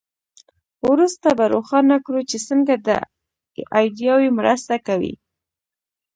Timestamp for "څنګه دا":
2.47-2.99